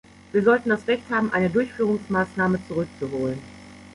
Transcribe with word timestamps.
Wir 0.31 0.41
sollten 0.41 0.69
das 0.69 0.87
Recht 0.87 1.07
haben, 1.11 1.31
eine 1.31 1.51
Durchführungsmaßnahme 1.51 2.57
zurückzuholen. 2.67 3.37